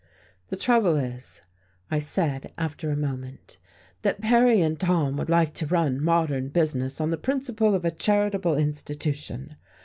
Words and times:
"The 0.47 0.55
trouble 0.55 0.95
is," 0.95 1.43
I 1.91 1.99
said 1.99 2.51
after 2.57 2.89
a 2.89 2.95
moment, 2.95 3.59
"that 4.01 4.19
Perry 4.19 4.59
and 4.59 4.79
Tom 4.79 5.15
would 5.17 5.29
like 5.29 5.53
to 5.53 5.67
run 5.67 6.03
modern 6.03 6.49
business 6.49 6.99
on 6.99 7.11
the 7.11 7.17
principle 7.17 7.75
of 7.75 7.85
a 7.85 7.91
charitable 7.91 8.57
institution. 8.57 9.57